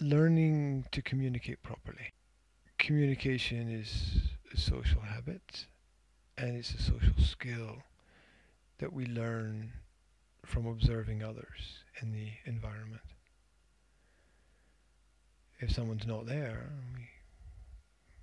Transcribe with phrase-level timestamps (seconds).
[0.00, 2.12] learning to communicate properly.
[2.78, 4.16] Communication is
[4.52, 5.66] a social habit
[6.38, 7.76] and it's a social skill
[8.78, 9.72] that we learn
[10.44, 13.02] from observing others in the environment.
[15.58, 17.08] If someone's not there, we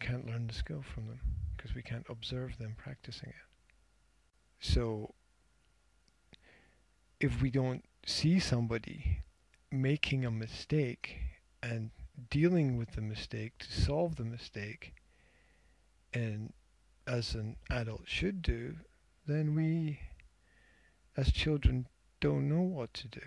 [0.00, 1.20] can't learn the skill from them
[1.56, 3.34] because we can't observe them practicing it.
[4.60, 5.14] So,
[7.20, 9.20] if we don't see somebody
[9.70, 11.18] making a mistake
[11.62, 11.90] and
[12.30, 14.94] dealing with the mistake to solve the mistake,
[16.12, 16.52] and
[17.06, 18.76] as an adult should do,
[19.26, 20.00] then we,
[21.16, 21.86] as children,
[22.20, 23.20] don't know what to do.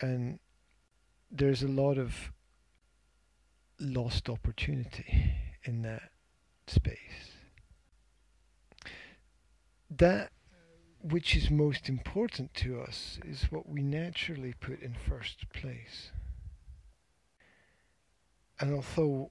[0.00, 0.38] And
[1.30, 2.32] there's a lot of
[3.78, 6.10] lost opportunity in that
[6.66, 7.32] space.
[9.90, 10.32] That
[11.02, 16.10] which is most important to us is what we naturally put in first place.
[18.58, 19.30] And although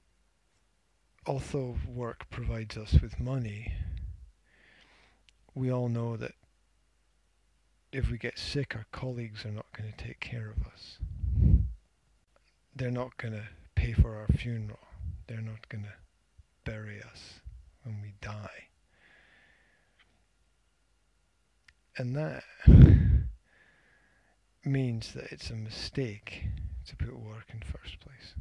[1.27, 3.73] although work provides us with money,
[5.53, 6.33] we all know that
[7.91, 10.97] if we get sick, our colleagues are not going to take care of us.
[12.75, 13.43] They're not going to
[13.75, 14.79] pay for our funeral.
[15.27, 15.93] They're not going to
[16.63, 17.41] bury us
[17.83, 18.69] when we die.
[21.99, 22.43] And that
[24.63, 26.45] means that it's a mistake
[26.87, 28.35] to put work in first place.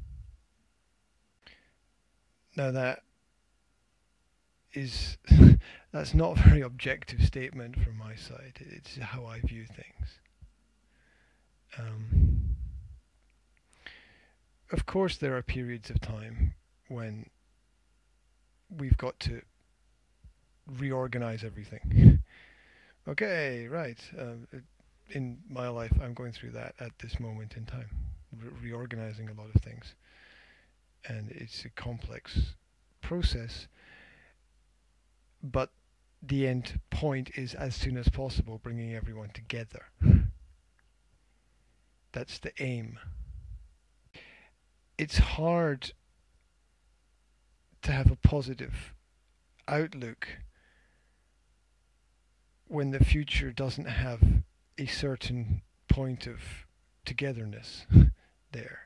[2.56, 3.02] Now that
[4.74, 5.18] is
[5.92, 8.60] that's not a very objective statement from my side.
[8.60, 10.20] It's how I view things.
[11.76, 12.54] Um,
[14.70, 16.54] of course, there are periods of time
[16.86, 17.26] when
[18.70, 19.42] we've got to
[20.78, 22.07] reorganize everything.
[23.08, 23.98] Okay, right.
[24.18, 24.46] Um,
[25.10, 27.88] in my life, I'm going through that at this moment in time,
[28.36, 29.94] Re- reorganizing a lot of things.
[31.06, 32.54] And it's a complex
[33.00, 33.68] process,
[35.42, 35.70] but
[36.22, 39.86] the end point is as soon as possible bringing everyone together.
[42.12, 42.98] That's the aim.
[44.98, 45.92] It's hard
[47.82, 48.92] to have a positive
[49.68, 50.26] outlook
[52.68, 54.20] when the future doesn't have
[54.76, 56.40] a certain point of
[57.04, 57.86] togetherness
[58.52, 58.80] there.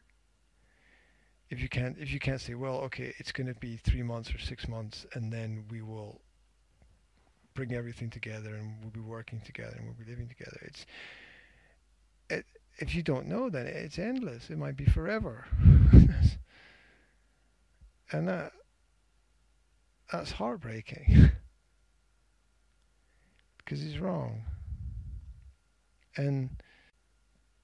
[1.50, 4.34] If you can't if you can't say, well, okay, it's going to be three months
[4.34, 6.20] or six months, and then we will
[7.54, 10.58] bring everything together, and we'll be working together, and we'll be living together.
[10.62, 10.86] It's
[12.30, 12.46] it,
[12.78, 14.48] if you don't know, then it's endless.
[14.48, 15.44] It might be forever,
[18.12, 18.52] and that
[20.10, 21.32] that's heartbreaking
[23.72, 24.42] because he's wrong.
[26.14, 26.50] And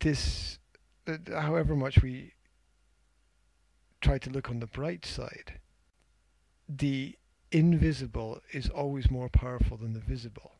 [0.00, 0.58] this,
[1.06, 2.32] uh, however much we
[4.00, 5.60] try to look on the bright side,
[6.66, 7.14] the
[7.52, 10.52] invisible is always more powerful than the visible.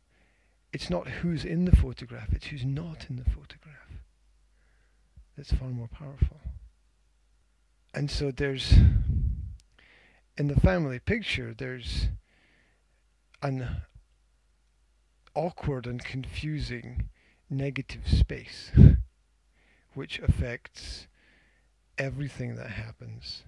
[0.75, 4.03] It's not who's in the photograph, it's who's not in the photograph.
[5.35, 6.41] That's far more powerful.
[7.95, 8.75] And so there's
[10.37, 12.09] in the family picture, there's
[13.41, 13.83] an
[15.39, 17.09] awkward and confusing
[17.49, 18.73] negative space
[19.95, 21.07] which affects
[21.97, 23.45] everything that happens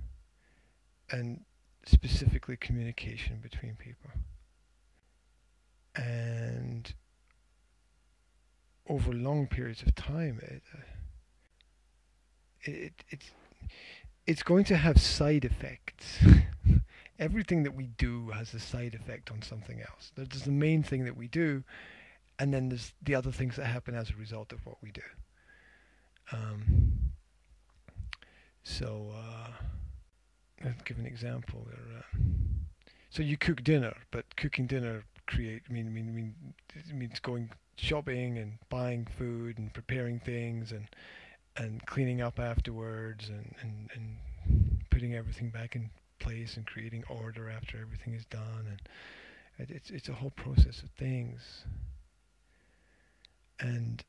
[1.11, 1.41] and
[1.85, 4.11] specifically communication between people.
[5.97, 6.95] And
[8.89, 10.83] over long periods of time, it, uh,
[12.63, 13.31] it, it's
[14.27, 16.19] it's going to have side effects.
[17.21, 20.11] Everything that we do has a side effect on something else.
[20.17, 21.63] There's the main thing that we do,
[22.39, 25.03] and then there's the other things that happen as a result of what we do.
[26.33, 27.13] Um,
[28.65, 29.51] so, uh,
[30.65, 31.67] I'll give an example.
[31.69, 32.21] There, uh,
[33.11, 36.35] so you cook dinner, but cooking dinner create I mean mean mean
[36.75, 40.87] it means going shopping and buying food and preparing things and
[41.57, 47.51] and cleaning up afterwards and, and, and putting everything back in place and creating order
[47.51, 48.67] after everything is done.
[49.59, 51.65] And it's it's a whole process of things.
[53.59, 54.05] And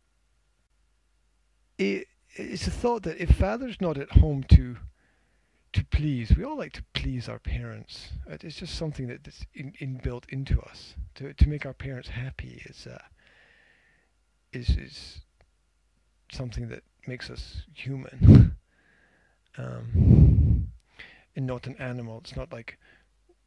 [1.77, 4.77] it it's a thought that if father's not at home to
[5.73, 8.09] to please we all like to please our parents.
[8.27, 10.95] It's just something that's in, inbuilt into us.
[11.15, 12.99] To to make our parents happy is uh,
[14.53, 15.21] is is
[16.31, 18.55] something that makes us human.
[19.57, 20.20] Um,
[21.35, 22.19] and not an animal.
[22.19, 22.77] It's not like,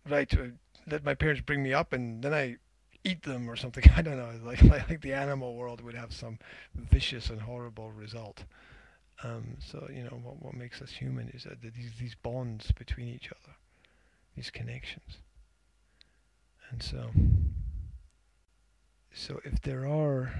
[0.08, 0.48] right, uh,
[0.86, 2.56] let my parents bring me up and then I
[3.04, 3.84] eat them or something.
[3.96, 4.32] I don't know.
[4.44, 6.38] Like, like, like the animal world would have some
[6.74, 8.44] vicious and horrible result.
[9.22, 13.08] Um, so you know what what makes us human is that these these bonds between
[13.08, 13.54] each other,
[14.34, 15.18] these connections.
[16.70, 17.10] And so,
[19.12, 20.32] so if there are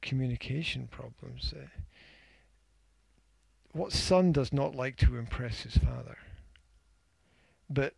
[0.00, 1.66] communication problems, uh,
[3.74, 6.16] what son does not like to impress his father?
[7.68, 7.94] But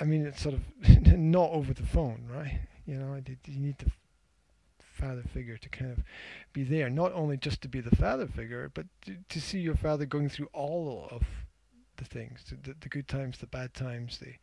[0.00, 0.60] I mean, it's sort of
[1.18, 2.60] not over the phone, right?
[2.86, 3.90] You know, you need the
[5.00, 5.98] father figure to kind of
[6.52, 9.74] be there, not only just to be the father figure, but to, to see your
[9.74, 11.22] father going through all of
[11.96, 14.34] the things, the, the good times, the bad times, the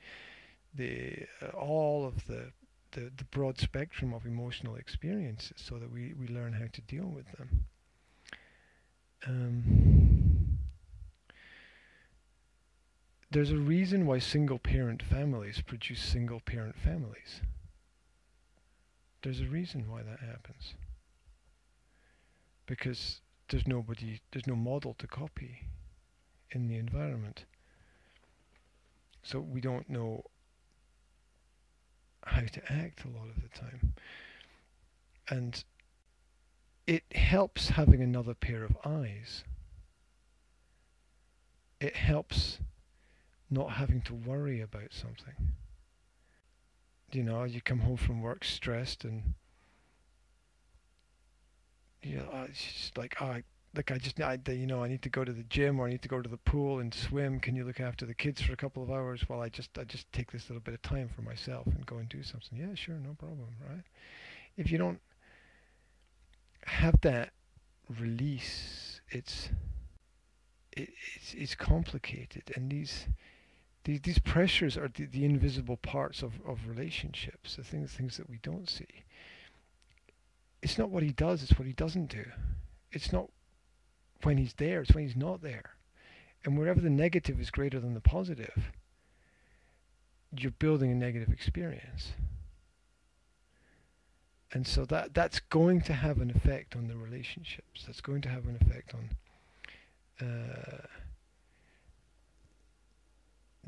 [0.75, 2.51] the uh, all of the,
[2.91, 7.05] the the broad spectrum of emotional experiences, so that we we learn how to deal
[7.05, 7.65] with them.
[9.25, 10.26] Um,
[13.29, 17.41] there's a reason why single parent families produce single parent families.
[19.21, 20.75] There's a reason why that happens.
[22.65, 23.19] Because
[23.49, 25.67] there's nobody, there's no model to copy
[26.51, 27.45] in the environment.
[29.23, 30.23] So we don't know
[32.23, 33.93] how to act a lot of the time.
[35.29, 35.63] And
[36.85, 39.43] it helps having another pair of eyes.
[41.81, 42.59] It helps
[43.49, 45.53] not having to worry about something.
[47.11, 49.33] You know, you come home from work stressed and
[52.03, 53.37] you know, it's just like, oh,
[53.75, 55.89] like I just, I, you know, I need to go to the gym or I
[55.89, 57.39] need to go to the pool and swim.
[57.39, 59.83] Can you look after the kids for a couple of hours while I just, I
[59.83, 62.57] just take this little bit of time for myself and go and do something?
[62.57, 63.83] Yeah, sure, no problem, right?
[64.55, 64.99] If you don't
[66.65, 67.31] have that
[67.99, 69.49] release, it's,
[70.71, 73.07] it, it's, it's complicated, and these
[73.87, 78.29] these, these pressures are the, the invisible parts of, of relationships, the things, things that
[78.29, 79.05] we don't see.
[80.61, 82.25] It's not what he does, it's what he doesn't do.
[82.91, 83.29] It's not
[84.23, 85.75] when he's there, it's when he's not there.
[86.43, 88.73] And wherever the negative is greater than the positive,
[90.37, 92.11] you're building a negative experience.
[94.51, 97.85] And so that that's going to have an effect on the relationships.
[97.85, 100.87] That's going to have an effect on uh,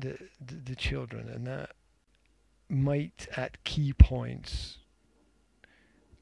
[0.00, 0.18] the,
[0.64, 1.70] the, children, and that
[2.68, 4.78] might at key points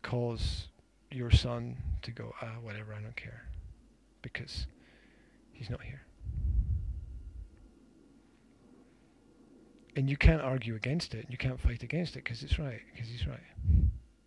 [0.02, 0.68] cause
[1.10, 3.44] your son to go, ah, whatever, I don't care,
[4.22, 4.66] because
[5.52, 6.02] he's not here.
[9.96, 11.26] And you can't argue against it.
[11.28, 12.80] You can't fight against it because it's right.
[12.92, 13.40] Because he's right.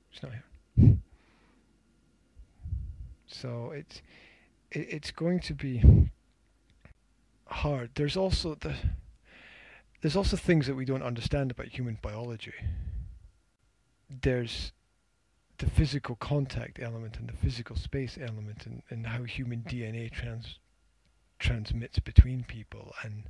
[0.09, 0.97] He's not here.
[3.25, 4.01] So it's
[4.71, 6.09] it, it's going to be
[7.45, 7.91] hard.
[7.95, 8.75] There's also the
[10.01, 12.53] there's also things that we don't understand about human biology.
[14.09, 14.71] There's
[15.59, 20.57] the physical contact element and the physical space element and, and how human DNA trans
[21.37, 23.29] transmits between people and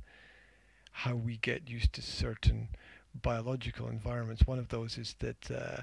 [0.92, 2.68] how we get used to certain
[3.14, 4.46] biological environments.
[4.46, 5.82] One of those is that uh,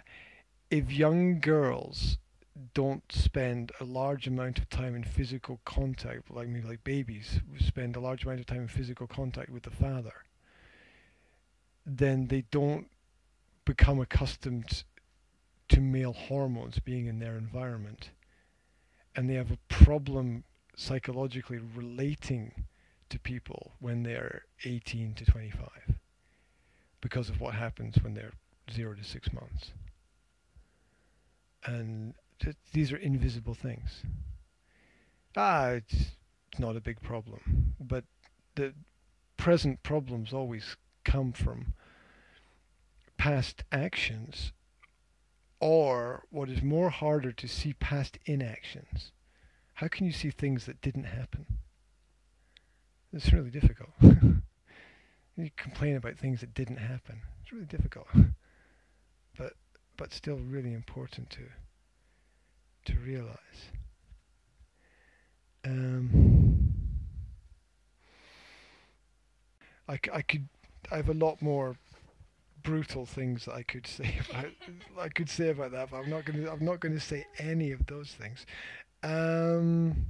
[0.71, 2.17] if young girls
[2.73, 7.95] don't spend a large amount of time in physical contact, like maybe like babies, spend
[7.95, 10.13] a large amount of time in physical contact with the father,
[11.85, 12.87] then they don't
[13.65, 14.83] become accustomed
[15.69, 18.11] to male hormones being in their environment.
[19.15, 20.43] And they have a problem
[20.75, 22.65] psychologically relating
[23.09, 25.69] to people when they're 18 to 25
[27.01, 28.33] because of what happens when they're
[28.71, 29.73] 0 to 6 months.
[31.65, 32.13] And
[32.71, 34.03] these are invisible things.
[35.35, 36.11] Ah, it's
[36.57, 37.75] not a big problem.
[37.79, 38.05] But
[38.55, 38.73] the
[39.37, 40.75] present problems always
[41.09, 41.73] come from
[43.17, 44.51] past actions
[45.59, 49.11] or what is more harder to see past inactions.
[49.73, 51.47] How can you see things that didn't happen?
[53.11, 53.89] It's really difficult.
[54.01, 57.21] you complain about things that didn't happen.
[57.41, 58.07] It's really difficult.
[59.37, 59.53] But
[59.95, 61.43] but still really important to
[62.91, 63.71] to realize.
[65.63, 66.73] Um,
[69.87, 70.49] I, I could
[70.91, 71.77] I have a lot more
[72.63, 74.45] brutal things that I could say about
[74.99, 77.71] I could say about that, but I'm not going to I'm not to say any
[77.71, 78.45] of those things.
[79.01, 80.07] Um,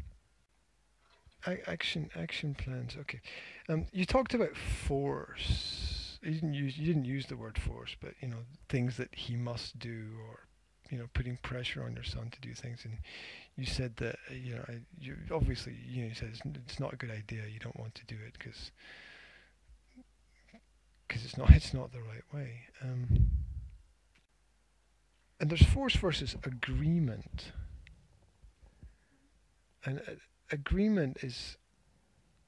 [1.67, 2.95] action action plans.
[2.99, 3.21] Okay,
[3.69, 6.19] um, you talked about force.
[6.21, 9.35] You didn't use you didn't use the word force, but you know things that he
[9.35, 10.47] must do, or
[10.89, 12.81] you know putting pressure on your son to do things.
[12.83, 12.97] And
[13.55, 16.93] you said that you know I, you obviously you know you said it's, it's not
[16.93, 17.43] a good idea.
[17.51, 18.71] You don't want to do it because
[21.09, 22.61] because it's not it's not the right way.
[22.81, 23.31] Um,
[25.41, 27.51] and there's force versus agreement,
[29.83, 30.11] and uh,
[30.51, 31.57] agreement is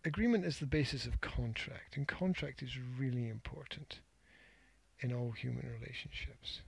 [0.06, 4.00] agreement is the basis of contract, and contract is really important
[5.00, 6.62] in all human relationships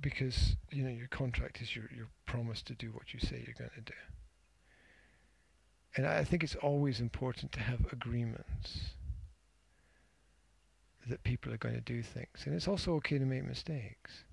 [0.00, 3.54] because you know your contract is your your promise to do what you say you're
[3.58, 3.94] going to do.
[5.96, 8.90] And I think it's always important to have agreements
[11.08, 14.24] that people are going to do things, and it's also okay to make mistakes.